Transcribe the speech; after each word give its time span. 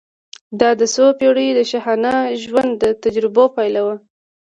دا 0.59 0.69
د 0.79 0.83
څو 0.93 1.05
پېړیو 1.19 1.57
د 1.57 1.61
شاهانه 1.71 2.13
ژوند 2.43 2.71
د 2.83 2.85
تجربو 3.03 3.43
پایله 3.55 3.81
وه. 3.87 3.95